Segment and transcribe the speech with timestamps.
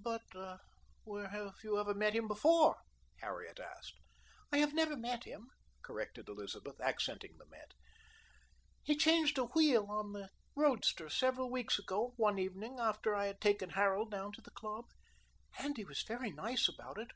[0.00, 0.24] "But
[1.04, 2.78] where have you ever met him before?"
[3.20, 4.00] Harriet asked.
[4.50, 5.50] "I have never met him,"
[5.82, 7.74] corrected Elizabeth, accenting the "met."
[8.82, 13.40] "He changed a wheel on the roadster several weeks ago one evening after I had
[13.40, 14.86] taken Harold down to the club.
[15.60, 17.12] And he was very nice about it.